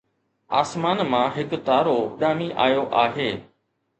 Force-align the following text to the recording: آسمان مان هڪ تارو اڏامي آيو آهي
آسمان 0.61 0.97
مان 1.11 1.25
هڪ 1.35 1.49
تارو 1.67 1.95
اڏامي 2.05 2.47
آيو 2.65 2.83
آهي 3.03 3.29